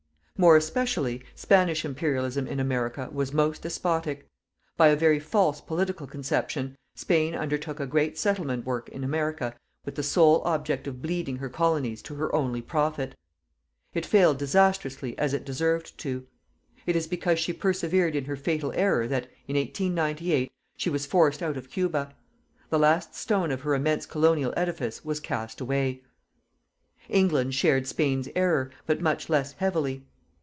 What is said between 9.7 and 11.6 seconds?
with the sole object of bleeding her